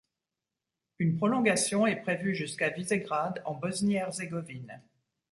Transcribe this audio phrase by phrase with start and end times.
[0.97, 4.81] Une prolongation est prévue jusqu'à Višegrad, en Bosnie-Herzégovine.